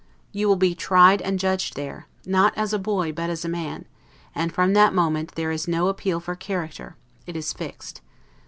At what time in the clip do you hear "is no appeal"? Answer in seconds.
5.51-6.19